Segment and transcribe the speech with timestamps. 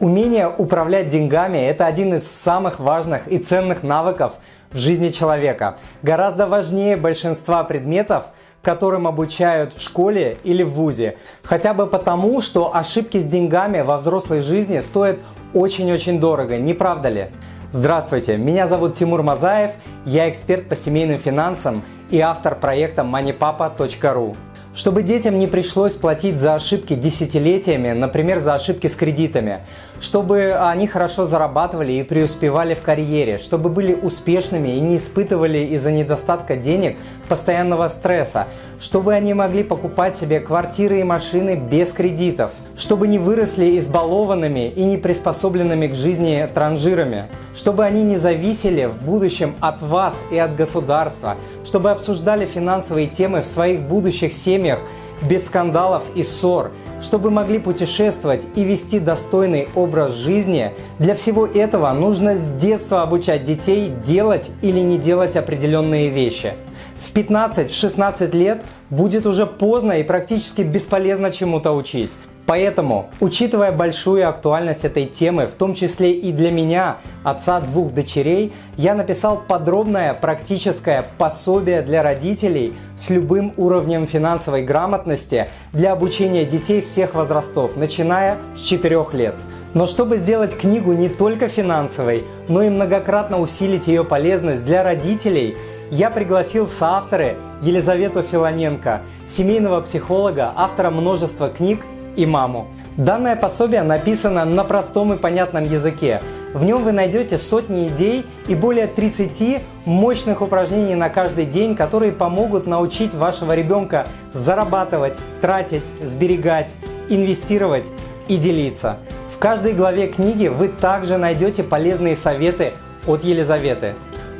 [0.00, 4.34] Умение управлять деньгами– это один из самых важных и ценных навыков
[4.70, 5.76] в жизни человека.
[6.02, 8.26] Гораздо важнее большинства предметов,
[8.62, 11.16] которым обучают в школе или в ВУЗе.
[11.42, 15.18] Хотя бы потому, что ошибки с деньгами во взрослой жизни стоят
[15.52, 17.30] очень-очень дорого, не правда ли?
[17.72, 19.72] Здравствуйте, меня зовут Тимур Мазаев,
[20.06, 24.36] я эксперт по семейным финансам и автор проекта moneypapa.ru.
[24.78, 29.66] Чтобы детям не пришлось платить за ошибки десятилетиями, например, за ошибки с кредитами,
[29.98, 35.90] чтобы они хорошо зарабатывали и преуспевали в карьере, чтобы были успешными и не испытывали из-за
[35.90, 36.96] недостатка денег
[37.28, 38.46] постоянного стресса,
[38.78, 44.84] чтобы они могли покупать себе квартиры и машины без кредитов, чтобы не выросли избалованными и
[44.84, 50.54] не приспособленными к жизни транжирами, чтобы они не зависели в будущем от вас и от
[50.54, 54.80] государства, чтобы обсуждали финансовые темы в своих будущих семьях семьях
[55.20, 60.74] без скандалов и ссор, чтобы могли путешествовать и вести достойный образ жизни.
[61.00, 66.52] Для всего этого нужно с детства обучать детей делать или не делать определенные вещи.
[67.00, 72.12] В 15-16 лет будет уже поздно и практически бесполезно чему-то учить.
[72.48, 78.54] Поэтому, учитывая большую актуальность этой темы, в том числе и для меня, отца двух дочерей,
[78.78, 86.80] я написал подробное практическое пособие для родителей с любым уровнем финансовой грамотности для обучения детей
[86.80, 89.34] всех возрастов, начиная с 4 лет.
[89.74, 95.58] Но чтобы сделать книгу не только финансовой, но и многократно усилить ее полезность для родителей,
[95.90, 101.80] я пригласил в соавторы Елизавету Филоненко, семейного психолога, автора множества книг
[102.18, 102.66] и маму.
[102.96, 106.20] Данное пособие написано на простом и понятном языке.
[106.52, 112.10] В нем вы найдете сотни идей и более 30 мощных упражнений на каждый день, которые
[112.10, 116.74] помогут научить вашего ребенка зарабатывать, тратить, сберегать,
[117.08, 117.86] инвестировать
[118.26, 118.98] и делиться.
[119.32, 122.72] В каждой главе книги вы также найдете полезные советы
[123.06, 123.94] от Елизаветы.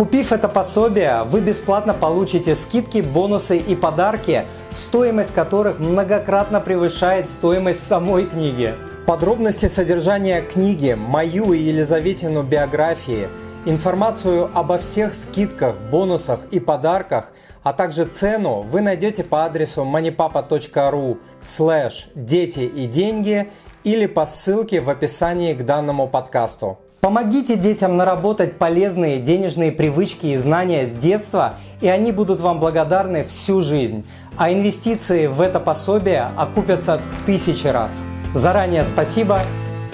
[0.00, 7.86] Купив это пособие, вы бесплатно получите скидки, бонусы и подарки, стоимость которых многократно превышает стоимость
[7.86, 8.74] самой книги.
[9.06, 13.28] Подробности содержания книги, мою и Елизаветину биографии,
[13.66, 17.30] информацию обо всех скидках, бонусах и подарках,
[17.62, 23.52] а также цену вы найдете по адресу moneypapa.ru слэш дети и деньги
[23.84, 26.78] или по ссылке в описании к данному подкасту.
[27.00, 33.24] Помогите детям наработать полезные денежные привычки и знания с детства, и они будут вам благодарны
[33.24, 34.04] всю жизнь.
[34.36, 38.04] А инвестиции в это пособие окупятся тысячи раз.
[38.34, 39.40] Заранее спасибо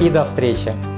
[0.00, 0.95] и до встречи!